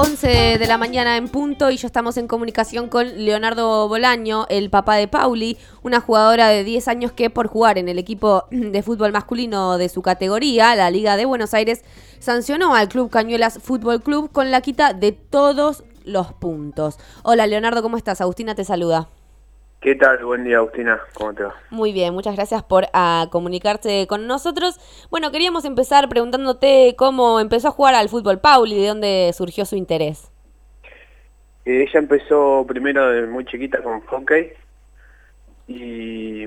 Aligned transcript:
11 0.00 0.56
de 0.56 0.66
la 0.66 0.78
mañana 0.78 1.18
en 1.18 1.28
punto 1.28 1.70
y 1.70 1.76
ya 1.76 1.86
estamos 1.86 2.16
en 2.16 2.26
comunicación 2.26 2.88
con 2.88 3.22
Leonardo 3.22 3.86
Bolaño, 3.86 4.46
el 4.48 4.70
papá 4.70 4.96
de 4.96 5.08
Pauli, 5.08 5.58
una 5.82 6.00
jugadora 6.00 6.48
de 6.48 6.64
10 6.64 6.88
años 6.88 7.12
que 7.12 7.28
por 7.28 7.48
jugar 7.48 7.76
en 7.76 7.86
el 7.86 7.98
equipo 7.98 8.46
de 8.50 8.82
fútbol 8.82 9.12
masculino 9.12 9.76
de 9.76 9.90
su 9.90 10.00
categoría, 10.00 10.74
la 10.74 10.90
Liga 10.90 11.18
de 11.18 11.26
Buenos 11.26 11.52
Aires, 11.52 11.82
sancionó 12.18 12.74
al 12.74 12.88
Club 12.88 13.10
Cañuelas 13.10 13.58
Fútbol 13.62 14.00
Club 14.00 14.32
con 14.32 14.50
la 14.50 14.62
quita 14.62 14.94
de 14.94 15.12
todos 15.12 15.84
los 16.06 16.32
puntos. 16.32 16.96
Hola 17.22 17.46
Leonardo, 17.46 17.82
¿cómo 17.82 17.98
estás? 17.98 18.22
Agustina 18.22 18.54
te 18.54 18.64
saluda. 18.64 19.10
¿Qué 19.80 19.94
tal? 19.94 20.22
Buen 20.26 20.44
día, 20.44 20.58
Agustina. 20.58 21.00
¿Cómo 21.14 21.32
te 21.32 21.42
va? 21.42 21.54
Muy 21.70 21.94
bien, 21.94 22.12
muchas 22.12 22.36
gracias 22.36 22.62
por 22.62 22.84
uh, 22.84 23.30
comunicarte 23.30 24.06
con 24.06 24.26
nosotros. 24.26 24.78
Bueno, 25.10 25.32
queríamos 25.32 25.64
empezar 25.64 26.06
preguntándote 26.10 26.94
cómo 26.98 27.40
empezó 27.40 27.68
a 27.68 27.70
jugar 27.70 27.94
al 27.94 28.10
fútbol 28.10 28.40
Pauli, 28.40 28.78
de 28.78 28.88
dónde 28.88 29.30
surgió 29.32 29.64
su 29.64 29.76
interés. 29.76 30.30
Eh, 31.64 31.86
ella 31.88 31.98
empezó 31.98 32.66
primero 32.68 33.08
de 33.08 33.26
muy 33.26 33.46
chiquita 33.46 33.82
con 33.82 34.02
hockey 34.02 34.52
y, 35.66 36.44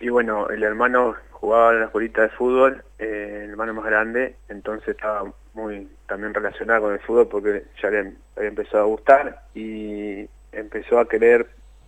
y 0.00 0.08
bueno, 0.08 0.48
el 0.48 0.64
hermano 0.64 1.14
jugaba 1.30 1.72
en 1.72 1.78
la 1.78 1.84
escuelita 1.84 2.22
de 2.22 2.30
fútbol, 2.30 2.82
eh, 2.98 3.42
el 3.44 3.50
hermano 3.50 3.74
más 3.74 3.84
grande, 3.84 4.34
entonces 4.48 4.88
estaba 4.88 5.32
muy 5.54 5.88
también 6.08 6.34
relacionado 6.34 6.82
con 6.82 6.94
el 6.94 7.00
fútbol 7.00 7.28
porque 7.28 7.62
ya 7.80 7.90
le 7.90 8.14
había 8.34 8.48
empezado 8.48 8.82
a 8.82 8.86
gustar 8.88 9.42
y 9.54 10.28
empezó 10.50 10.98
a 10.98 11.08
querer 11.08 11.46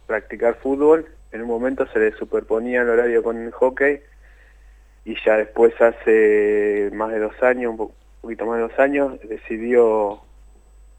practicar 0.08 0.56
fútbol, 0.56 1.06
en 1.30 1.42
un 1.42 1.48
momento 1.48 1.86
se 1.92 2.00
le 2.00 2.12
superponía 2.12 2.82
el 2.82 2.88
horario 2.88 3.22
con 3.22 3.36
el 3.36 3.52
hockey 3.52 4.00
y 5.04 5.14
ya 5.24 5.36
después 5.36 5.72
hace 5.80 6.90
más 6.92 7.12
de 7.12 7.20
dos 7.20 7.40
años, 7.42 7.74
un 7.78 7.92
poquito 8.20 8.46
más 8.46 8.56
de 8.56 8.62
dos 8.62 8.78
años, 8.78 9.20
decidió 9.22 10.20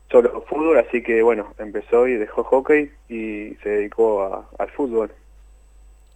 solo 0.10 0.46
fútbol, 0.48 0.78
así 0.78 1.04
que 1.04 1.22
bueno, 1.22 1.54
empezó 1.58 2.08
y 2.08 2.16
dejó 2.16 2.44
hockey 2.44 2.92
y 3.10 3.56
se 3.64 3.70
dedicó 3.70 4.24
a, 4.24 4.48
al 4.58 4.70
fútbol. 4.70 5.12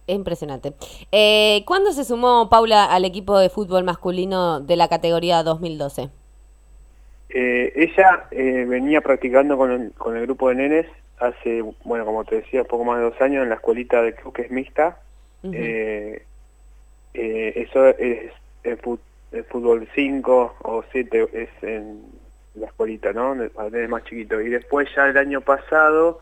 Impresionante. 0.06 0.74
Eh, 1.12 1.62
¿Cuándo 1.66 1.92
se 1.92 2.04
sumó 2.04 2.48
Paula 2.48 2.84
al 2.84 3.04
equipo 3.04 3.38
de 3.38 3.48
fútbol 3.48 3.84
masculino 3.84 4.60
de 4.60 4.76
la 4.76 4.88
categoría 4.88 5.42
2012? 5.42 6.10
Eh, 7.30 7.72
ella 7.74 8.28
eh, 8.30 8.64
venía 8.68 9.00
practicando 9.00 9.56
con 9.56 9.72
el, 9.72 9.92
con 9.92 10.16
el 10.16 10.22
grupo 10.22 10.50
de 10.50 10.54
nenes 10.54 10.86
hace, 11.18 11.62
bueno, 11.84 12.04
como 12.04 12.24
te 12.24 12.36
decía, 12.36 12.64
poco 12.64 12.84
más 12.84 12.98
de 12.98 13.04
dos 13.04 13.20
años 13.20 13.42
en 13.42 13.48
la 13.48 13.56
escuelita 13.56 14.02
de 14.02 14.14
club 14.14 14.34
que 14.34 14.42
es 14.42 14.50
mixta. 14.50 14.98
eh, 15.44 16.24
eh, 17.14 17.52
eso 17.56 17.86
es 17.88 18.32
el, 18.64 18.78
fútbol 19.44 19.88
5 19.94 20.56
o 20.62 20.84
7 20.90 21.28
es 21.32 21.48
en 21.62 22.02
la 22.54 22.66
escuelita, 22.66 23.12
¿no? 23.12 23.34
Desde 23.34 23.88
más 23.88 24.04
chiquito. 24.04 24.40
Y 24.40 24.48
después 24.48 24.88
ya 24.94 25.06
el 25.06 25.16
año 25.16 25.40
pasado, 25.40 26.20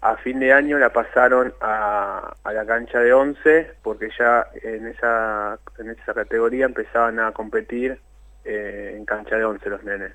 a 0.00 0.16
fin 0.16 0.38
de 0.38 0.52
año, 0.52 0.78
la 0.78 0.90
pasaron 0.92 1.52
a, 1.60 2.34
a 2.44 2.52
la 2.52 2.64
cancha 2.66 3.00
de 3.00 3.12
11 3.12 3.72
porque 3.82 4.10
ya 4.18 4.46
en 4.62 4.86
esa, 4.86 5.58
en 5.78 5.90
esa 5.90 6.14
categoría 6.14 6.66
empezaban 6.66 7.18
a 7.18 7.32
competir 7.32 7.98
eh, 8.44 8.94
en 8.96 9.04
cancha 9.04 9.36
de 9.36 9.44
11 9.44 9.68
los 9.68 9.84
nenes. 9.84 10.12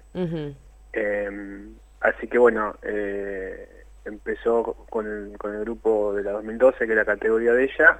eh, 0.93 1.67
así 2.01 2.27
que 2.27 2.37
bueno, 2.37 2.75
eh, 2.83 3.67
empezó 4.05 4.63
con 4.89 5.05
el, 5.07 5.37
con 5.37 5.53
el 5.53 5.61
grupo 5.61 6.13
de 6.13 6.23
la 6.23 6.31
2012, 6.31 6.85
que 6.85 6.91
es 6.91 6.97
la 6.97 7.05
categoría 7.05 7.53
de 7.53 7.63
ella, 7.65 7.99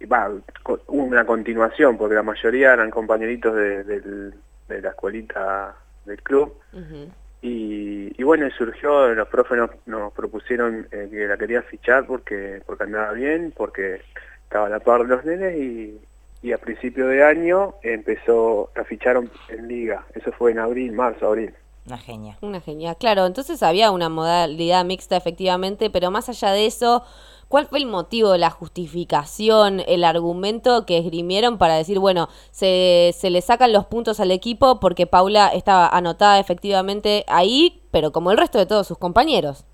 y 0.00 0.06
va, 0.06 0.28
hubo 0.28 1.02
una 1.04 1.24
continuación, 1.24 1.96
porque 1.96 2.14
la 2.14 2.22
mayoría 2.22 2.72
eran 2.72 2.90
compañeritos 2.90 3.54
de, 3.54 3.84
de, 3.84 4.32
de 4.68 4.82
la 4.82 4.90
escuelita 4.90 5.74
del 6.04 6.22
club, 6.22 6.54
uh 6.72 6.78
-huh. 6.78 7.08
y, 7.42 8.12
y, 8.16 8.22
bueno, 8.22 8.48
surgió, 8.50 9.12
los 9.14 9.28
profes 9.28 9.58
nos, 9.58 9.70
nos 9.86 10.12
propusieron 10.12 10.86
eh, 10.90 11.08
que 11.10 11.26
la 11.26 11.36
quería 11.36 11.62
fichar 11.62 12.06
porque, 12.06 12.62
porque 12.66 12.84
andaba 12.84 13.12
bien, 13.12 13.52
porque 13.56 14.00
estaba 14.44 14.66
a 14.66 14.70
la 14.70 14.80
par 14.80 15.02
de 15.02 15.08
los 15.08 15.24
nenes, 15.24 15.56
y, 15.56 16.00
y 16.42 16.52
a 16.52 16.58
principio 16.58 17.08
de 17.08 17.24
año 17.24 17.74
empezó, 17.82 18.70
la 18.76 18.84
ficharon 18.84 19.28
en 19.48 19.66
liga, 19.66 20.04
eso 20.14 20.30
fue 20.32 20.52
en 20.52 20.60
abril, 20.60 20.92
marzo, 20.92 21.26
abril. 21.26 21.52
Una 21.88 21.96
genia. 21.96 22.36
Una 22.42 22.60
genia, 22.60 22.94
claro. 22.94 23.24
Entonces 23.24 23.62
había 23.62 23.90
una 23.90 24.10
modalidad 24.10 24.84
mixta 24.84 25.16
efectivamente, 25.16 25.88
pero 25.88 26.10
más 26.10 26.28
allá 26.28 26.50
de 26.50 26.66
eso, 26.66 27.02
¿cuál 27.48 27.66
fue 27.66 27.78
el 27.78 27.86
motivo, 27.86 28.36
la 28.36 28.50
justificación, 28.50 29.80
el 29.86 30.04
argumento 30.04 30.84
que 30.84 30.98
esgrimieron 30.98 31.56
para 31.56 31.76
decir, 31.76 31.98
bueno, 31.98 32.28
se, 32.50 33.14
se 33.16 33.30
le 33.30 33.40
sacan 33.40 33.72
los 33.72 33.86
puntos 33.86 34.20
al 34.20 34.30
equipo 34.32 34.80
porque 34.80 35.06
Paula 35.06 35.48
estaba 35.48 35.88
anotada 35.88 36.38
efectivamente 36.38 37.24
ahí, 37.26 37.80
pero 37.90 38.12
como 38.12 38.32
el 38.32 38.36
resto 38.36 38.58
de 38.58 38.66
todos 38.66 38.86
sus 38.86 38.98
compañeros? 38.98 39.64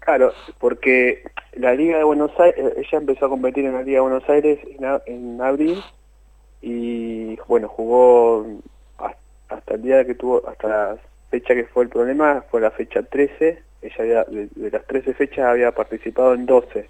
Claro, 0.00 0.34
porque 0.58 1.22
la 1.54 1.72
Liga 1.72 1.96
de 1.96 2.04
Buenos 2.04 2.30
Aires, 2.38 2.74
ella 2.76 2.98
empezó 2.98 3.24
a 3.24 3.30
competir 3.30 3.64
en 3.64 3.72
la 3.72 3.82
Liga 3.82 3.96
de 3.96 4.02
Buenos 4.02 4.28
Aires 4.28 4.58
en, 4.66 4.84
en 5.06 5.40
abril 5.40 5.82
y 6.60 7.36
bueno, 7.46 7.68
jugó 7.68 8.44
hasta 9.48 9.74
el 9.74 9.82
día 9.82 10.04
que 10.04 10.14
tuvo, 10.14 10.46
hasta 10.46 10.68
las 10.68 11.07
fecha 11.30 11.54
que 11.54 11.64
fue 11.64 11.84
el 11.84 11.90
problema 11.90 12.44
fue 12.50 12.60
la 12.60 12.70
fecha 12.70 13.02
13, 13.02 13.62
ella 13.82 13.94
había, 13.98 14.24
de, 14.24 14.48
de, 14.54 14.70
las 14.70 14.84
13 14.86 15.14
fechas 15.14 15.46
había 15.46 15.72
participado 15.72 16.34
en 16.34 16.46
12. 16.46 16.88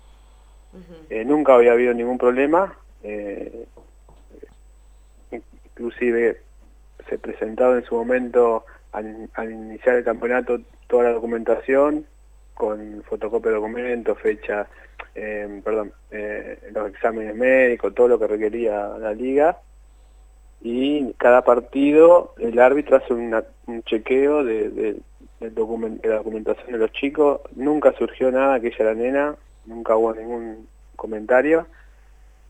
Uh 0.72 0.76
-huh. 0.76 0.82
eh, 1.10 1.24
nunca 1.24 1.54
había 1.54 1.72
habido 1.72 1.94
ningún 1.94 2.18
problema, 2.18 2.76
eh, 3.02 3.66
inclusive 5.30 6.40
se 7.08 7.18
presentaba 7.18 7.76
en 7.76 7.84
su 7.84 7.94
momento 7.94 8.64
al, 8.92 9.28
al, 9.34 9.50
iniciar 9.50 9.96
el 9.96 10.04
campeonato 10.04 10.60
toda 10.86 11.04
la 11.04 11.12
documentación 11.12 12.06
con 12.54 13.02
fotocopia 13.04 13.50
de 13.50 13.56
documentos, 13.56 14.18
fecha, 14.20 14.66
eh, 15.14 15.60
perdón, 15.64 15.92
los 16.72 16.90
exámenes 16.90 17.34
médicos, 17.34 17.94
todo 17.94 18.08
lo 18.08 18.18
que 18.18 18.26
requería 18.26 18.88
la 18.98 19.12
liga 19.12 19.58
y 20.60 21.12
cada 21.14 21.42
partido 21.42 22.34
el 22.38 22.58
árbitro 22.58 22.96
hace 22.96 23.14
una, 23.14 23.44
un 23.66 23.82
chequeo 23.84 24.44
de, 24.44 24.68
de, 24.70 24.96
de, 25.40 25.50
document, 25.50 26.00
de, 26.02 26.08
la 26.08 26.16
documentación 26.16 26.72
de 26.72 26.78
los 26.78 26.92
chicos, 26.92 27.40
nunca 27.54 27.92
surgió 27.92 28.30
nada 28.30 28.60
que 28.60 28.68
ella 28.68 28.76
era 28.80 28.94
nena, 28.94 29.36
nunca 29.66 29.96
hubo 29.96 30.14
ningún 30.14 30.66
comentario 30.96 31.66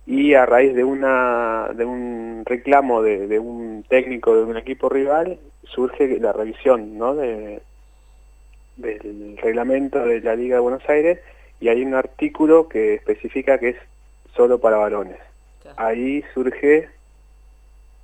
y 0.06 0.32
a 0.32 0.46
raíz 0.46 0.74
de 0.74 0.84
una 0.84 1.68
de 1.74 1.84
un 1.84 2.42
reclamo 2.46 3.02
de, 3.02 3.26
de 3.26 3.38
un 3.38 3.84
técnico 3.88 4.34
de 4.34 4.44
un 4.44 4.56
equipo 4.56 4.88
rival 4.88 5.38
surge 5.64 6.18
la 6.18 6.32
revisión 6.32 6.96
¿no? 6.96 7.14
de, 7.14 7.60
del 8.76 9.36
reglamento 9.42 9.98
de 10.04 10.20
la 10.22 10.34
Liga 10.34 10.56
de 10.56 10.60
Buenos 10.60 10.88
Aires 10.88 11.18
y 11.60 11.68
hay 11.68 11.82
un 11.82 11.94
artículo 11.94 12.68
que 12.68 12.94
especifica 12.94 13.58
que 13.58 13.70
es 13.70 13.76
solo 14.34 14.60
para 14.60 14.76
varones. 14.76 15.18
Ahí 15.76 16.24
surge 16.32 16.88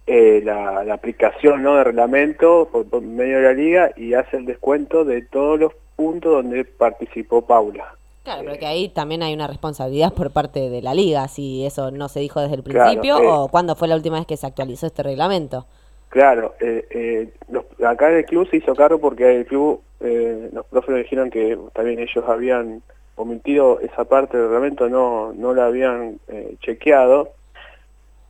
eh, 0.06 0.42
la, 0.44 0.84
la, 0.84 0.94
aplicación 0.94 1.62
¿no? 1.62 1.76
de 1.76 1.84
reglamento 1.84 2.68
por, 2.70 2.88
por, 2.88 3.02
medio 3.02 3.38
de 3.38 3.42
la 3.42 3.52
liga 3.52 3.90
y 3.96 4.14
hace 4.14 4.36
el 4.36 4.44
descuento 4.44 5.04
de 5.04 5.22
todos 5.22 5.58
los 5.58 5.72
puntos 5.96 6.32
donde 6.32 6.64
participó 6.64 7.42
Paula. 7.42 7.94
Claro, 8.24 8.42
pero 8.44 8.58
que 8.58 8.66
ahí 8.66 8.88
también 8.88 9.22
hay 9.22 9.34
una 9.34 9.46
responsabilidad 9.46 10.14
por 10.14 10.30
parte 10.30 10.70
de 10.70 10.80
la 10.80 10.94
liga, 10.94 11.28
si 11.28 11.66
eso 11.66 11.90
no 11.90 12.08
se 12.08 12.20
dijo 12.20 12.40
desde 12.40 12.54
el 12.54 12.62
principio 12.62 13.16
claro, 13.16 13.24
eh, 13.24 13.36
o 13.36 13.48
cuándo 13.48 13.76
fue 13.76 13.86
la 13.86 13.96
última 13.96 14.16
vez 14.16 14.26
que 14.26 14.38
se 14.38 14.46
actualizó 14.46 14.86
este 14.86 15.02
reglamento. 15.02 15.66
Claro, 16.08 16.54
eh, 16.60 16.86
eh, 16.90 17.28
los, 17.50 17.64
acá 17.84 18.10
en 18.10 18.16
el 18.18 18.24
club 18.24 18.48
se 18.48 18.56
hizo 18.56 18.74
cargo 18.74 18.98
porque 18.98 19.36
el 19.36 19.46
club, 19.46 19.82
los 20.00 20.64
profes 20.66 20.96
dijeron 20.96 21.30
que 21.30 21.58
también 21.74 21.98
ellos 21.98 22.24
habían 22.26 22.82
omitido 23.16 23.78
esa 23.80 24.04
parte 24.04 24.38
del 24.38 24.46
reglamento, 24.46 24.88
no, 24.88 25.32
no 25.34 25.52
la 25.52 25.66
habían 25.66 26.18
chequeado 26.60 27.32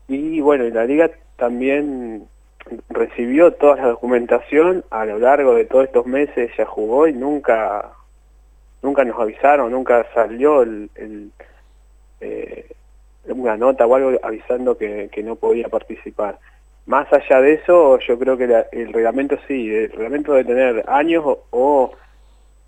y 0.08 0.40
bueno, 0.40 0.64
la 0.64 0.84
liga 0.84 1.10
también 1.36 2.26
recibió 2.88 3.52
toda 3.52 3.76
la 3.76 3.88
documentación 3.88 4.84
a 4.90 5.04
lo 5.04 5.18
largo 5.18 5.54
de 5.54 5.64
todos 5.66 5.84
estos 5.84 6.06
meses, 6.06 6.50
ya 6.56 6.64
jugó 6.64 7.06
y 7.06 7.12
nunca 7.12 7.90
nunca 8.82 9.04
nos 9.04 9.18
avisaron, 9.18 9.72
nunca 9.72 10.06
salió 10.12 10.62
el, 10.62 10.90
eh, 12.20 12.66
una 13.26 13.56
nota 13.56 13.86
o 13.86 13.94
algo 13.94 14.18
avisando 14.22 14.76
que, 14.76 15.08
que, 15.10 15.22
no 15.22 15.36
podía 15.36 15.68
participar. 15.68 16.38
Más 16.84 17.10
allá 17.10 17.40
de 17.40 17.54
eso, 17.54 17.98
yo 18.00 18.18
creo 18.18 18.36
que 18.36 18.46
la, 18.46 18.66
el 18.72 18.92
reglamento 18.92 19.38
sí, 19.48 19.74
el 19.74 19.90
reglamento 19.90 20.34
debe 20.34 20.44
tener 20.44 20.84
años 20.86 21.24
o, 21.24 21.44
o 21.50 21.92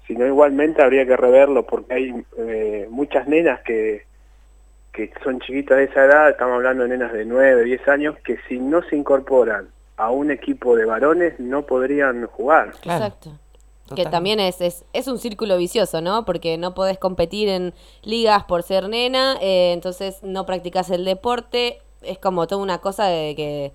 si 0.07 0.15
no 0.15 0.27
igualmente 0.27 0.83
habría 0.83 1.05
que 1.05 1.17
reverlo 1.19 1.67
porque 1.67 1.93
hay 1.93 2.25
eh, 2.39 2.87
muchas 2.89 3.29
nenas 3.29 3.61
que 3.61 4.06
que 4.97 5.13
son 5.23 5.39
chiquitas 5.41 5.77
de 5.77 5.85
esa 5.85 6.07
edad, 6.07 6.31
estamos 6.31 6.55
hablando 6.55 6.85
de 6.85 6.89
nenas 6.89 7.13
de 7.13 7.27
9, 7.27 7.65
10 7.65 7.89
años, 7.89 8.17
que 8.25 8.39
si 8.49 8.59
no 8.59 8.83
se 8.83 8.97
incorporan 8.97 9.69
a 9.99 10.11
un 10.11 10.31
equipo 10.31 10.75
de 10.75 10.87
varones 10.87 11.39
no 11.39 11.67
podrían 11.67 12.27
jugar. 12.27 12.73
Claro. 12.81 13.05
Exacto. 13.05 13.31
Total. 13.87 14.05
Que 14.05 14.11
también 14.11 14.41
es, 14.41 14.61
es, 14.61 14.85
es, 14.93 15.07
un 15.07 15.19
círculo 15.19 15.57
vicioso, 15.59 16.01
¿no? 16.01 16.25
Porque 16.25 16.59
no 16.59 16.75
podés 16.75 16.99
competir 16.99 17.49
en 17.49 17.73
ligas 18.03 18.43
por 18.45 18.65
ser 18.65 18.89
nena, 18.89 19.37
eh, 19.41 19.73
entonces 19.73 20.25
no 20.25 20.45
practicas 20.45 20.91
el 20.91 21.05
deporte, 21.05 21.79
es 22.03 22.19
como 22.19 22.49
toda 22.49 22.61
una 22.61 22.79
cosa 22.79 23.05
de 23.05 23.35
que 23.37 23.73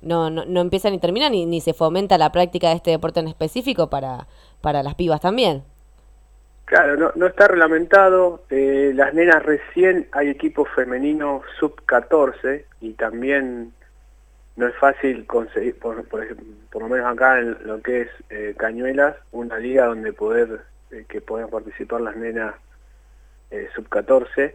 no, 0.00 0.30
no, 0.30 0.44
no 0.46 0.60
empieza 0.60 0.90
ni 0.90 0.98
termina 0.98 1.30
ni, 1.30 1.46
ni 1.46 1.60
se 1.60 1.74
fomenta 1.74 2.18
la 2.18 2.32
práctica 2.32 2.70
de 2.70 2.74
este 2.74 2.90
deporte 2.90 3.20
en 3.20 3.28
específico 3.28 3.88
para, 3.88 4.26
para 4.62 4.82
las 4.82 4.96
pibas 4.96 5.20
también. 5.20 5.62
Claro, 6.66 6.96
no, 6.96 7.12
no 7.14 7.26
está 7.26 7.48
reglamentado. 7.48 8.44
Eh, 8.50 8.92
las 8.94 9.14
nenas 9.14 9.42
recién 9.44 10.08
hay 10.12 10.28
equipos 10.28 10.68
femeninos 10.74 11.42
sub-14 11.58 12.64
y 12.80 12.92
también 12.94 13.72
no 14.56 14.66
es 14.66 14.74
fácil 14.76 15.26
conseguir, 15.26 15.78
por, 15.78 15.96
lo 15.96 16.88
menos 16.88 17.06
acá 17.06 17.38
en 17.38 17.56
lo 17.64 17.80
que 17.82 18.02
es 18.02 18.08
eh, 18.30 18.54
Cañuelas, 18.56 19.16
una 19.32 19.58
liga 19.58 19.86
donde 19.86 20.12
poder 20.12 20.62
eh, 20.90 21.04
que 21.08 21.20
puedan 21.20 21.50
participar 21.50 22.00
las 22.00 22.16
nenas 22.16 22.54
eh, 23.50 23.68
sub-14, 23.74 24.54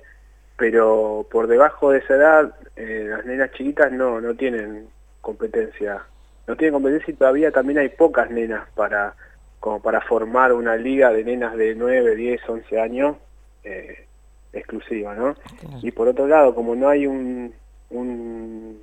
pero 0.58 1.26
por 1.32 1.48
debajo 1.48 1.92
de 1.92 2.00
esa 2.00 2.16
edad 2.16 2.56
las 2.76 3.26
nenas 3.26 3.52
chiquitas 3.52 3.92
no, 3.92 4.20
no 4.20 4.36
tienen 4.36 4.88
competencia. 5.22 6.04
No 6.48 6.56
tienen 6.56 6.74
competencia 6.74 7.12
y 7.14 7.16
todavía 7.16 7.52
también 7.52 7.80
hay 7.80 7.90
pocas 7.90 8.30
nenas 8.30 8.68
para 8.76 9.16
como 9.62 9.80
para 9.80 10.02
formar 10.02 10.52
una 10.54 10.76
liga 10.76 11.14
de 11.14 11.24
nenas 11.24 11.56
de 11.56 11.76
9, 11.76 12.16
10, 12.16 12.50
11 12.50 12.82
años 12.82 13.16
eh, 13.64 14.08
exclusiva, 14.52 15.14
¿no? 15.14 15.36
Y 15.84 15.92
por 15.92 16.08
otro 16.08 16.28
lado, 16.28 16.56
como 16.56 16.76
no 16.76 16.90
hay 16.90 17.06
un, 17.06 17.54
un, 17.92 18.82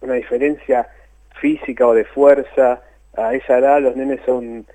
una 0.00 0.14
diferencia 0.14 0.88
física 1.38 1.86
o 1.86 1.92
de 1.92 2.06
fuerza, 2.06 2.80
a 3.14 3.34
esa 3.34 3.58
edad 3.58 3.82
los 3.82 3.94
nenes 3.94 4.20
son 4.24 4.66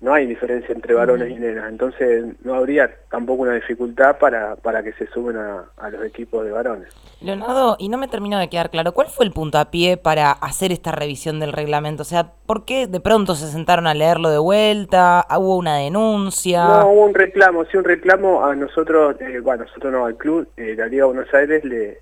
no 0.00 0.12
hay 0.12 0.26
diferencia 0.26 0.74
entre 0.74 0.92
varones 0.94 1.30
y 1.30 1.36
nenas, 1.36 1.70
entonces 1.70 2.26
no 2.44 2.54
habría 2.54 2.90
tampoco 3.10 3.42
una 3.44 3.54
dificultad 3.54 4.18
para, 4.18 4.56
para 4.56 4.82
que 4.82 4.92
se 4.92 5.06
suben 5.06 5.38
a, 5.38 5.64
a, 5.78 5.90
los 5.90 6.04
equipos 6.04 6.44
de 6.44 6.52
varones. 6.52 6.88
Leonardo, 7.22 7.76
y 7.78 7.88
no 7.88 7.96
me 7.96 8.06
termino 8.06 8.38
de 8.38 8.50
quedar 8.50 8.68
claro, 8.68 8.92
¿cuál 8.92 9.08
fue 9.08 9.24
el 9.24 9.32
punto 9.32 9.58
a 9.58 9.70
pie 9.70 9.96
para 9.96 10.32
hacer 10.32 10.70
esta 10.70 10.92
revisión 10.92 11.40
del 11.40 11.52
reglamento? 11.52 12.02
O 12.02 12.04
sea, 12.04 12.32
¿por 12.44 12.66
qué 12.66 12.86
de 12.86 13.00
pronto 13.00 13.34
se 13.34 13.46
sentaron 13.48 13.86
a 13.86 13.94
leerlo 13.94 14.28
de 14.28 14.38
vuelta? 14.38 15.26
¿Hubo 15.30 15.56
una 15.56 15.78
denuncia? 15.78 16.62
No, 16.64 16.90
hubo 16.90 17.06
un 17.06 17.14
reclamo, 17.14 17.64
sí, 17.64 17.78
un 17.78 17.84
reclamo 17.84 18.44
a 18.44 18.54
nosotros, 18.54 19.16
eh, 19.20 19.40
bueno, 19.40 19.64
nosotros 19.64 19.92
no, 19.92 20.04
al 20.04 20.16
club, 20.16 20.46
eh, 20.58 20.74
la 20.76 20.88
Liga 20.88 21.06
de 21.06 21.12
Buenos 21.12 21.32
Aires 21.32 21.64
le, 21.64 22.00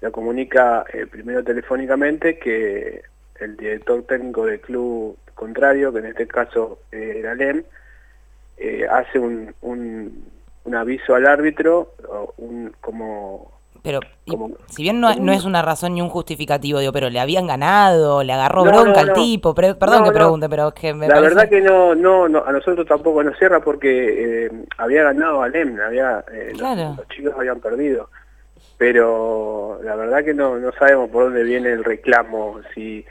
le 0.00 0.10
comunica 0.12 0.84
eh, 0.92 1.06
primero 1.10 1.42
telefónicamente 1.42 2.38
que 2.38 3.02
el 3.40 3.56
director 3.56 4.04
técnico 4.04 4.46
del 4.46 4.60
club 4.60 5.16
contrario, 5.34 5.92
que 5.92 6.00
en 6.00 6.06
este 6.06 6.26
caso 6.26 6.78
eh, 6.90 7.16
era 7.18 7.34
LEM, 7.34 7.64
eh, 8.56 8.86
hace 8.90 9.18
un, 9.18 9.54
un, 9.62 10.24
un, 10.64 10.74
aviso 10.74 11.14
al 11.14 11.26
árbitro, 11.26 11.94
un, 12.36 12.74
como... 12.80 13.50
Pero, 13.82 13.98
como, 14.28 14.52
si 14.68 14.84
bien 14.84 15.00
no, 15.00 15.12
no, 15.16 15.32
es 15.32 15.44
una 15.44 15.60
razón 15.60 15.94
ni 15.94 16.00
un 16.00 16.08
justificativo, 16.08 16.78
digo, 16.78 16.92
pero 16.92 17.10
le 17.10 17.18
habían 17.18 17.48
ganado, 17.48 18.22
le 18.22 18.32
agarró 18.32 18.62
bronca 18.62 19.02
no, 19.02 19.10
al 19.10 19.12
tipo, 19.12 19.56
pero, 19.56 19.76
perdón 19.76 20.04
que 20.04 20.12
pregunte, 20.12 20.48
pero 20.48 20.68
es 20.68 20.74
que 20.74 20.94
me 20.94 21.08
La 21.08 21.14
parece... 21.14 21.34
verdad 21.34 21.48
que 21.48 21.60
no, 21.60 21.94
no, 21.96 22.28
no, 22.28 22.44
a 22.44 22.52
nosotros 22.52 22.86
tampoco 22.86 23.24
nos 23.24 23.36
cierra 23.38 23.58
porque 23.58 24.44
eh, 24.46 24.50
había 24.78 25.02
ganado 25.02 25.42
a 25.42 25.48
LEM, 25.48 25.80
había, 25.80 26.24
claro. 26.56 26.90
los, 26.90 26.96
los 26.98 27.08
chicos 27.08 27.34
habían 27.36 27.58
perdido. 27.58 28.08
Pero 28.78 29.78
la 29.82 29.94
verdad 29.94 30.24
que 30.24 30.34
no, 30.34 30.58
no 30.58 30.72
sabemos 30.72 31.08
por 31.10 31.24
dónde 31.24 31.44
viene 31.44 31.70
el 31.70 31.84
reclamo, 31.84 32.60
si 32.74 33.04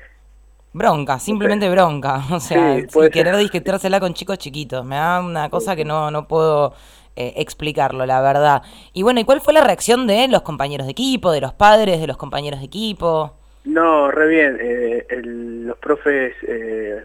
Bronca, 0.74 1.20
simplemente 1.20 1.70
bronca. 1.70 2.22
O 2.32 2.40
sea, 2.40 2.76
sí, 2.76 2.88
si 2.88 3.10
querer 3.10 3.36
disquetársela 3.38 4.00
con 4.00 4.14
chicos 4.14 4.38
chiquitos. 4.38 4.86
Me 4.86 4.96
da 4.96 5.20
una 5.22 5.50
cosa 5.50 5.76
que 5.76 5.86
no, 5.86 6.12
no 6.12 6.28
puedo 6.28 6.74
eh, 7.16 7.34
explicarlo, 7.38 8.06
la 8.06 8.22
verdad. 8.22 8.62
Y 8.94 9.04
bueno, 9.04 9.20
¿y 9.20 9.26
cuál 9.26 9.42
fue 9.42 9.54
la 9.54 9.62
reacción 9.62 10.08
de 10.08 10.28
los 10.28 10.44
compañeros 10.44 10.88
de 10.88 10.92
equipo, 10.92 11.32
de 11.32 11.42
los 11.42 11.54
padres, 11.54 12.00
de 12.00 12.08
los 12.08 12.18
compañeros 12.18 12.60
de 12.62 12.68
equipo? 12.68 13.36
No, 13.66 14.10
re 14.10 14.28
bien. 14.28 14.58
Eh, 14.62 15.06
el, 15.10 15.68
los 15.68 15.78
profes 15.78 16.34
eh, 16.48 17.04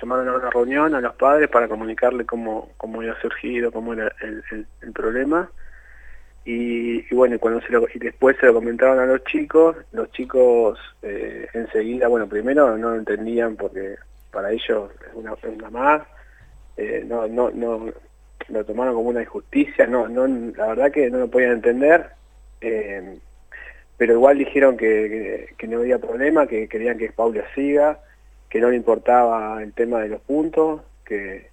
llamaron 0.00 0.28
a 0.28 0.34
una 0.34 0.50
reunión 0.50 0.94
a 0.94 1.00
los 1.00 1.14
padres 1.14 1.48
para 1.48 1.68
comunicarle 1.68 2.26
cómo, 2.26 2.70
cómo 2.76 3.00
había 3.00 3.18
surgido, 3.20 3.70
cómo 3.70 3.92
era 3.92 4.12
el, 4.20 4.42
el, 4.50 4.66
el 4.82 4.92
problema. 4.92 5.48
Y, 6.50 7.02
bueno, 7.14 7.38
cuando 7.38 7.60
se 7.60 7.70
lo, 7.70 7.86
y 7.94 7.98
después 7.98 8.34
se 8.40 8.46
lo 8.46 8.54
comentaron 8.54 8.98
a 8.98 9.04
los 9.04 9.22
chicos, 9.24 9.76
los 9.92 10.10
chicos 10.12 10.78
eh, 11.02 11.46
enseguida, 11.52 12.08
bueno, 12.08 12.26
primero 12.26 12.78
no 12.78 12.88
lo 12.88 12.96
entendían 12.96 13.54
porque 13.54 13.96
para 14.30 14.50
ellos 14.50 14.90
es 15.06 15.14
una 15.14 15.34
ofensa 15.34 15.68
más, 15.68 16.04
eh, 16.78 17.04
no, 17.06 17.28
no, 17.28 17.50
no, 17.50 17.92
lo 18.48 18.64
tomaron 18.64 18.94
como 18.94 19.10
una 19.10 19.20
injusticia, 19.20 19.86
no, 19.86 20.08
no, 20.08 20.26
la 20.56 20.68
verdad 20.68 20.90
que 20.90 21.10
no 21.10 21.18
lo 21.18 21.28
podían 21.28 21.52
entender, 21.52 22.06
eh, 22.62 23.18
pero 23.98 24.14
igual 24.14 24.38
dijeron 24.38 24.78
que, 24.78 25.54
no 25.68 25.80
había 25.80 25.98
problema, 25.98 26.46
que 26.46 26.66
querían 26.66 26.96
que 26.96 27.12
Paula 27.12 27.44
siga, 27.54 28.00
que 28.48 28.58
no 28.58 28.70
le 28.70 28.76
importaba 28.76 29.62
el 29.62 29.74
tema 29.74 30.00
de 30.00 30.08
los 30.08 30.22
puntos, 30.22 30.80
que 31.04 31.50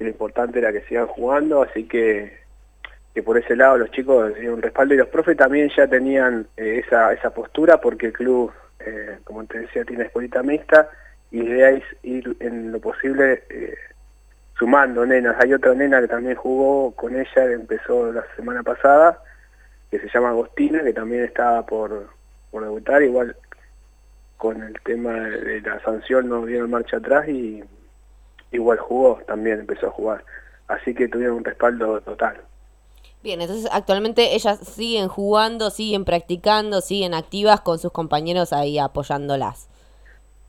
lo 0.00 0.08
importante 0.08 0.58
era 0.58 0.72
que 0.72 0.80
sigan 0.88 1.06
jugando, 1.06 1.62
así 1.62 1.84
que 1.84 2.42
que 3.14 3.22
por 3.22 3.38
ese 3.38 3.54
lado 3.54 3.78
los 3.78 3.90
chicos 3.92 4.34
tenían 4.34 4.54
un 4.54 4.62
respaldo 4.62 4.94
y 4.94 4.96
los 4.96 5.08
profes 5.08 5.36
también 5.36 5.70
ya 5.74 5.86
tenían 5.86 6.48
eh, 6.56 6.82
esa, 6.84 7.12
esa 7.12 7.30
postura 7.30 7.80
porque 7.80 8.06
el 8.06 8.12
club, 8.12 8.52
eh, 8.80 9.18
como 9.22 9.44
te 9.44 9.60
decía, 9.60 9.84
tiene 9.84 10.04
escuelita 10.04 10.42
mixta 10.42 10.90
y 11.30 11.42
la 11.42 11.54
idea 11.54 11.82
ir 12.02 12.36
en 12.40 12.72
lo 12.72 12.80
posible 12.80 13.44
eh, 13.48 13.76
sumando 14.58 15.06
nenas. 15.06 15.36
Hay 15.40 15.52
otra 15.54 15.74
nena 15.74 16.00
que 16.00 16.08
también 16.08 16.34
jugó 16.34 16.92
con 16.92 17.14
ella, 17.14 17.44
empezó 17.52 18.12
la 18.12 18.24
semana 18.34 18.64
pasada, 18.64 19.20
que 19.90 20.00
se 20.00 20.08
llama 20.08 20.30
Agostina, 20.30 20.82
que 20.82 20.92
también 20.92 21.24
estaba 21.24 21.64
por, 21.64 22.08
por 22.50 22.64
debutar, 22.64 23.02
igual 23.02 23.36
con 24.36 24.60
el 24.60 24.74
tema 24.80 25.12
de 25.12 25.60
la 25.60 25.80
sanción 25.80 26.28
no 26.28 26.44
dieron 26.44 26.70
marcha 26.70 26.96
atrás 26.96 27.28
y 27.28 27.62
igual 28.50 28.78
jugó, 28.78 29.20
también 29.26 29.60
empezó 29.60 29.86
a 29.86 29.90
jugar. 29.90 30.24
Así 30.66 30.94
que 30.94 31.08
tuvieron 31.08 31.36
un 31.36 31.44
respaldo 31.44 32.00
total. 32.00 32.40
Bien, 33.24 33.40
entonces 33.40 33.70
actualmente 33.72 34.34
ellas 34.34 34.58
siguen 34.58 35.08
jugando, 35.08 35.70
siguen 35.70 36.04
practicando, 36.04 36.82
siguen 36.82 37.14
activas 37.14 37.62
con 37.62 37.78
sus 37.78 37.90
compañeros 37.90 38.52
ahí 38.52 38.78
apoyándolas. 38.78 39.66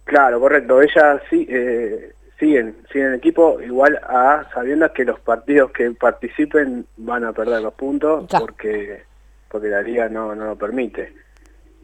Claro, 0.03 0.41
correcto. 0.41 0.81
Ellas 0.81 1.21
sí, 1.29 1.47
eh, 1.49 2.11
siguen, 2.37 2.75
siguen 2.91 3.07
en 3.07 3.13
equipo, 3.13 3.61
igual 3.61 3.97
a 4.03 4.45
sabiendo 4.53 4.91
que 4.91 5.05
los 5.05 5.17
partidos 5.21 5.71
que 5.71 5.89
participen 5.91 6.85
van 6.97 7.23
a 7.23 7.31
perder 7.31 7.61
los 7.61 7.73
puntos 7.75 8.27
claro. 8.27 8.47
porque 8.47 9.03
porque 9.47 9.69
la 9.69 9.81
liga 9.81 10.09
no, 10.09 10.35
no 10.35 10.43
lo 10.43 10.57
permite. 10.57 11.13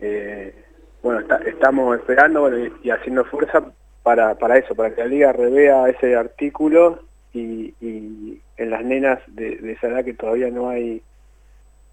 Eh, 0.01 0.53
bueno, 1.01 1.21
está, 1.21 1.38
estamos 1.38 1.97
esperando 1.97 2.41
bueno, 2.41 2.59
y, 2.59 2.73
y, 2.83 2.89
haciendo 2.89 3.23
fuerza 3.23 3.63
para, 4.03 4.35
para 4.35 4.57
eso, 4.57 4.75
para 4.75 4.93
que 4.93 5.03
la 5.03 5.07
liga 5.07 5.31
revea 5.31 5.88
ese 5.88 6.17
artículo 6.17 6.99
y, 7.33 7.73
y 7.79 8.30
en 8.62 8.70
las 8.70 8.84
nenas 8.84 9.20
de, 9.27 9.58
de, 9.58 9.74
esa 9.74 9.88
edad 9.88 10.06
que 10.06 10.13
todavía 10.13 10.50
no 10.50 10.70
hay 10.70 11.01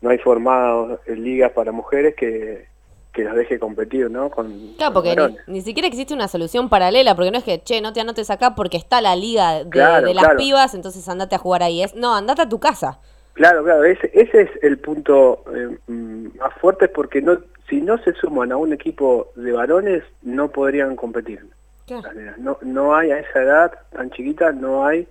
no 0.00 0.10
hay 0.10 0.18
formados 0.18 1.00
ligas 1.08 1.50
para 1.52 1.72
mujeres 1.72 2.14
que, 2.14 2.66
que 3.12 3.24
los 3.24 3.34
deje 3.34 3.58
competir, 3.58 4.08
¿no? 4.10 4.30
Con, 4.30 4.74
claro, 4.76 4.94
porque 4.94 5.16
ni, 5.16 5.54
ni, 5.54 5.60
siquiera 5.60 5.88
existe 5.88 6.14
una 6.14 6.28
solución 6.28 6.68
paralela, 6.68 7.16
porque 7.16 7.32
no 7.32 7.38
es 7.38 7.44
que, 7.44 7.60
che, 7.62 7.80
no 7.80 7.92
te 7.92 8.00
anotes 8.00 8.30
acá 8.30 8.54
porque 8.54 8.76
está 8.76 9.00
la 9.00 9.16
liga 9.16 9.64
de, 9.64 9.70
claro, 9.70 10.06
de 10.06 10.14
las 10.14 10.24
claro. 10.24 10.38
pibas, 10.38 10.74
entonces 10.74 11.08
andate 11.08 11.34
a 11.34 11.38
jugar 11.38 11.64
ahí. 11.64 11.82
Es, 11.82 11.96
no, 11.96 12.14
andate 12.14 12.42
a 12.42 12.48
tu 12.48 12.60
casa. 12.60 13.00
Claro, 13.32 13.64
claro, 13.64 13.84
ese, 13.84 14.10
ese 14.14 14.42
es 14.42 14.50
el 14.62 14.78
punto 14.78 15.42
eh, 15.52 15.78
más 15.88 16.54
fuerte 16.60 16.88
porque 16.88 17.22
no 17.22 17.38
si 17.68 17.80
no 17.80 17.98
se 17.98 18.12
suman 18.14 18.50
a 18.52 18.56
un 18.56 18.72
equipo 18.72 19.30
de 19.36 19.52
varones 19.52 20.02
no 20.22 20.48
podrían 20.48 20.96
competir. 20.96 21.44
Claro. 21.86 22.08
No, 22.38 22.58
no 22.62 22.94
hay 22.94 23.10
a 23.10 23.18
esa 23.18 23.42
edad 23.42 23.72
tan 23.90 24.10
chiquita, 24.10 24.52
no 24.52 24.86
hay 24.86 25.06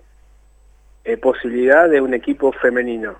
eh, 1.04 1.16
posibilidad 1.16 1.88
de 1.88 2.00
un 2.00 2.14
equipo 2.14 2.52
femenino. 2.52 3.16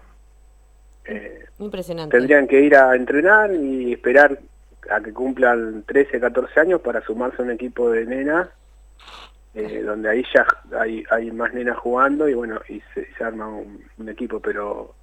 Eh, 1.04 1.46
Impresionante. 1.58 2.16
Tendrían 2.16 2.46
que 2.46 2.60
ir 2.60 2.76
a 2.76 2.94
entrenar 2.94 3.52
y 3.52 3.92
esperar 3.92 4.38
a 4.90 5.00
que 5.00 5.12
cumplan 5.12 5.82
13, 5.86 6.20
14 6.20 6.60
años 6.60 6.80
para 6.80 7.00
sumarse 7.02 7.42
a 7.42 7.44
un 7.44 7.50
equipo 7.50 7.90
de 7.90 8.06
nenas, 8.06 8.48
eh, 9.54 9.82
donde 9.82 10.08
ahí 10.08 10.24
ya 10.34 10.46
hay, 10.78 11.02
hay 11.10 11.30
más 11.30 11.52
nenas 11.52 11.78
jugando 11.78 12.28
y 12.28 12.34
bueno, 12.34 12.60
y 12.68 12.80
se, 12.94 13.12
se 13.14 13.24
arma 13.24 13.48
un, 13.48 13.82
un, 13.98 14.08
equipo, 14.08 14.40
pero 14.40 14.94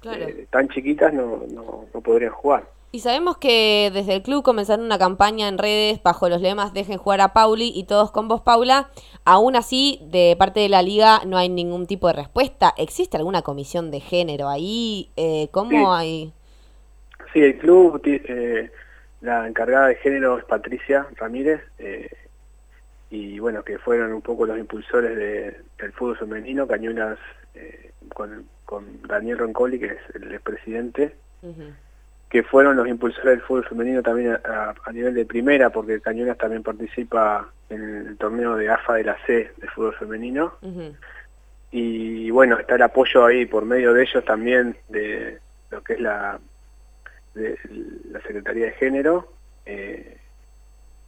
claro. 0.00 0.26
Tan 0.50 0.68
chiquitas 0.68 1.12
no, 1.12 1.44
no, 1.52 1.86
no 1.92 2.00
podrían 2.00 2.32
jugar. 2.32 2.64
Y 2.92 3.00
sabemos 3.00 3.36
que 3.36 3.90
desde 3.92 4.14
el 4.14 4.22
club 4.22 4.42
comenzaron 4.42 4.84
una 4.84 4.98
campaña 4.98 5.48
en 5.48 5.58
redes 5.58 6.02
bajo 6.02 6.28
los 6.28 6.40
lemas 6.40 6.72
Dejen 6.72 6.98
jugar 6.98 7.20
a 7.20 7.32
Pauli 7.32 7.72
y 7.74 7.84
todos 7.84 8.10
con 8.10 8.28
vos, 8.28 8.40
Paula. 8.42 8.90
Aún 9.24 9.56
así, 9.56 10.00
de 10.02 10.36
parte 10.38 10.60
de 10.60 10.68
la 10.68 10.82
liga 10.82 11.20
no 11.26 11.36
hay 11.36 11.48
ningún 11.48 11.86
tipo 11.86 12.06
de 12.06 12.14
respuesta. 12.14 12.72
¿Existe 12.76 13.16
alguna 13.16 13.42
comisión 13.42 13.90
de 13.90 14.00
género 14.00 14.48
ahí? 14.48 15.10
Eh, 15.16 15.48
¿Cómo 15.50 15.92
hay...? 15.92 16.32
Sí, 17.32 17.40
el 17.40 17.58
club, 17.58 18.00
eh, 18.04 18.70
la 19.20 19.46
encargada 19.46 19.88
de 19.88 19.96
género 19.96 20.38
es 20.38 20.44
Patricia 20.44 21.06
Ramírez. 21.16 21.60
Eh, 21.78 22.08
y 23.10 23.38
bueno, 23.40 23.62
que 23.62 23.78
fueron 23.78 24.12
un 24.12 24.22
poco 24.22 24.46
los 24.46 24.58
impulsores 24.58 25.16
de, 25.16 25.56
del 25.78 25.92
fútbol 25.92 26.16
femenino, 26.16 26.66
Cañuelas 26.66 27.18
con, 28.14 28.46
con 28.64 29.02
Daniel 29.02 29.38
Roncoli, 29.38 29.78
que 29.78 29.86
es 29.86 29.98
el 30.14 30.40
presidente. 30.40 31.14
Uh 31.42 31.48
-huh 31.48 31.85
que 32.36 32.42
fueron 32.42 32.76
los 32.76 32.86
impulsores 32.86 33.30
del 33.30 33.40
fútbol 33.40 33.64
femenino 33.64 34.02
también 34.02 34.38
a, 34.44 34.92
nivel 34.92 35.14
de 35.14 35.24
primera, 35.24 35.70
porque 35.70 36.02
Cañonas 36.02 36.36
también 36.36 36.62
participa 36.62 37.48
en 37.70 38.08
el 38.08 38.18
torneo 38.18 38.56
de 38.56 38.68
AFA 38.68 38.96
de 38.96 39.04
la 39.04 39.16
C 39.24 39.52
de 39.56 39.68
fútbol 39.68 39.94
femenino. 39.94 40.52
Y 41.70 42.30
bueno, 42.30 42.58
está 42.58 42.74
el 42.74 42.82
apoyo 42.82 43.24
ahí 43.24 43.46
por 43.46 43.64
medio 43.64 43.94
de 43.94 44.02
ellos 44.02 44.22
también 44.26 44.76
de 44.90 45.38
lo 45.70 45.82
que 45.82 45.94
es 45.94 46.00
la, 46.00 46.38
de 47.34 47.58
la 48.10 48.20
Secretaría 48.20 48.66
de 48.66 48.72
Género, 48.72 49.32
eh, 49.64 50.18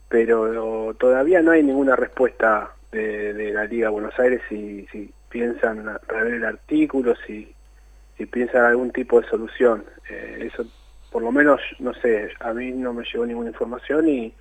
pero 0.07 0.95
todavía 0.95 1.43
no 1.43 1.51
hay 1.51 1.61
ninguna 1.61 1.95
respuesta 1.95 2.71
de, 2.91 3.51
la 3.53 3.65
Liga 3.65 3.89
Buenos 3.89 4.17
Aires 4.17 4.41
si, 4.49 4.87
si 4.91 5.13
piensan 5.29 5.85
rever 6.07 6.33
el 6.33 6.45
artículo, 6.45 7.15
si, 7.27 7.53
si 8.17 8.25
piensan 8.25 8.65
algún 8.65 8.89
tipo 8.89 9.21
de 9.21 9.27
solución. 9.27 9.83
Eh, 10.09 10.49
eso 10.51 10.65
por 11.11 11.21
lo 11.23 11.31
menos, 11.31 11.59
no 11.79 11.93
sé, 11.95 12.29
a 12.39 12.53
mí 12.53 12.71
no 12.71 12.93
me 12.93 13.03
llegó 13.03 13.25
ninguna 13.25 13.49
información 13.49 14.07
y, 14.07 14.33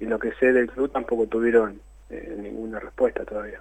y 0.00 0.04
lo 0.04 0.18
que 0.18 0.32
sé 0.34 0.52
del 0.52 0.70
club 0.70 0.90
tampoco 0.90 1.26
tuvieron 1.26 1.80
eh, 2.10 2.36
ninguna 2.38 2.78
respuesta 2.80 3.24
todavía. 3.24 3.60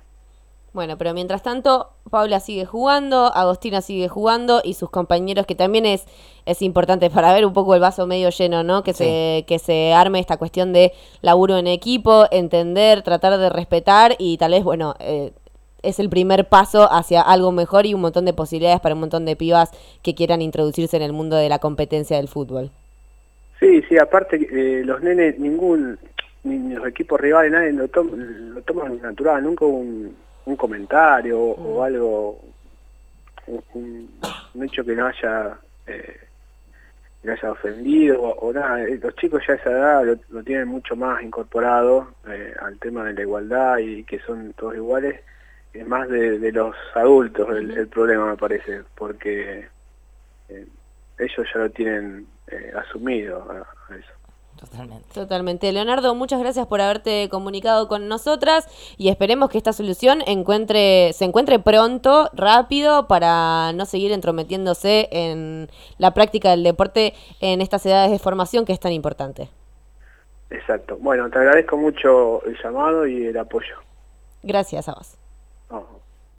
Bueno, 0.73 0.97
pero 0.97 1.13
mientras 1.13 1.43
tanto, 1.43 1.89
Paula 2.09 2.39
sigue 2.39 2.65
jugando, 2.65 3.25
Agostina 3.35 3.81
sigue 3.81 4.07
jugando 4.07 4.61
y 4.63 4.75
sus 4.75 4.89
compañeros, 4.89 5.45
que 5.45 5.53
también 5.53 5.85
es, 5.85 6.05
es 6.45 6.61
importante 6.61 7.09
para 7.09 7.33
ver 7.33 7.45
un 7.45 7.51
poco 7.51 7.75
el 7.75 7.81
vaso 7.81 8.07
medio 8.07 8.29
lleno, 8.29 8.63
¿no? 8.63 8.81
Que, 8.81 8.93
se, 8.93 9.43
que 9.47 9.59
se 9.59 9.93
arme 9.93 10.19
esta 10.19 10.37
cuestión 10.37 10.71
de 10.71 10.93
laburo 11.21 11.57
en 11.57 11.67
equipo, 11.67 12.25
entender, 12.31 13.01
tratar 13.01 13.37
de 13.37 13.49
respetar 13.49 14.15
y 14.17 14.37
tal 14.37 14.51
vez, 14.51 14.63
bueno, 14.63 14.95
eh, 14.99 15.33
es 15.83 15.99
el 15.99 16.09
primer 16.09 16.47
paso 16.47 16.91
hacia 16.91 17.21
algo 17.21 17.51
mejor 17.51 17.85
y 17.85 17.93
un 17.93 18.01
montón 18.01 18.25
de 18.25 18.33
posibilidades 18.33 18.81
para 18.81 18.95
un 18.95 19.01
montón 19.01 19.25
de 19.25 19.35
pibas 19.35 19.71
que 20.03 20.15
quieran 20.15 20.41
introducirse 20.41 20.97
en 20.97 21.03
el 21.03 21.13
mundo 21.13 21.35
de 21.35 21.49
la 21.49 21.59
competencia 21.59 22.17
del 22.17 22.27
fútbol. 22.27 22.71
Sí, 23.59 23.83
sí, 23.87 23.97
aparte 23.97 24.37
eh, 24.51 24.83
los 24.83 25.01
nenes, 25.01 25.37
ningún, 25.37 25.99
ni 26.43 26.73
los 26.73 26.87
equipos 26.87 27.19
rivales, 27.19 27.51
nadie 27.51 27.71
lo, 27.73 27.85
lo 27.85 28.61
toman 28.61 29.01
natural, 29.01 29.43
nunca 29.43 29.65
un 29.65 30.15
un 30.45 30.55
comentario 30.55 31.39
o 31.39 31.83
algo, 31.83 32.39
un, 33.73 34.09
hecho 34.61 34.83
que 34.83 34.95
no 34.95 35.07
haya, 35.07 35.57
eh, 35.87 36.19
haya 37.23 37.51
ofendido 37.51 38.21
o, 38.21 38.53
nada. 38.53 38.83
Eh, 38.83 38.99
los 39.01 39.15
chicos 39.15 39.41
ya 39.47 39.53
a 39.53 39.57
esa 39.57 39.71
edad 39.71 40.17
lo, 40.29 40.43
tienen 40.43 40.67
mucho 40.67 40.95
más 40.95 41.21
incorporado 41.21 42.13
eh, 42.27 42.53
al 42.61 42.77
tema 42.79 43.05
de 43.05 43.13
la 43.13 43.21
igualdad 43.21 43.77
y 43.77 44.03
que 44.03 44.19
son 44.19 44.53
todos 44.53 44.75
iguales. 44.75 45.21
Es 45.73 45.87
más 45.87 46.09
de, 46.09 46.51
los 46.51 46.75
adultos 46.95 47.49
el, 47.49 47.87
problema, 47.87 48.31
me 48.31 48.37
parece, 48.37 48.83
porque 48.95 49.67
ellos 50.49 51.47
ya 51.53 51.59
lo 51.59 51.69
tienen 51.69 52.27
asumido 52.75 53.47
a 53.49 53.95
eso. 53.95 54.21
Totalmente. 54.61 55.07
Totalmente. 55.13 55.71
Leonardo, 55.71 56.13
muchas 56.13 56.39
gracias 56.39 56.67
por 56.67 56.81
haberte 56.81 57.29
comunicado 57.29 57.87
con 57.87 58.07
nosotras 58.07 58.67
y 58.95 59.09
esperemos 59.09 59.49
que 59.49 59.57
esta 59.57 59.73
solución 59.73 60.21
encuentre, 60.27 61.13
se 61.13 61.25
encuentre 61.25 61.57
pronto, 61.57 62.29
rápido, 62.33 63.07
para 63.07 63.73
no 63.73 63.85
seguir 63.85 64.11
entrometiéndose 64.11 65.09
en 65.11 65.67
la 65.97 66.13
práctica 66.13 66.51
del 66.51 66.63
deporte 66.63 67.15
en 67.39 67.59
estas 67.61 67.85
edades 67.87 68.11
de 68.11 68.19
formación 68.19 68.65
que 68.65 68.73
es 68.73 68.79
tan 68.79 68.91
importante. 68.91 69.49
Exacto. 70.51 70.97
Bueno, 70.99 71.29
te 71.31 71.39
agradezco 71.39 71.77
mucho 71.77 72.43
el 72.45 72.55
llamado 72.61 73.07
y 73.07 73.25
el 73.25 73.37
apoyo. 73.37 73.77
Gracias 74.43 74.87
a 74.89 74.93
vos. 74.93 75.20